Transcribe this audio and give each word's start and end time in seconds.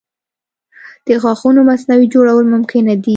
د 1.07 1.09
غاښونو 1.21 1.59
مصنوعي 1.69 2.07
جوړول 2.13 2.45
ممکنه 2.55 2.93
دي. 3.03 3.09